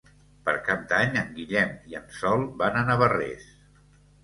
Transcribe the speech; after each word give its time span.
Per 0.45 0.53
Cap 0.69 0.87
d'Any 0.93 1.19
en 1.23 1.29
Guillem 1.35 1.77
i 1.93 1.99
en 2.01 2.09
Sol 2.23 2.47
van 2.65 2.81
a 2.81 2.85
Navarrés. 2.91 3.49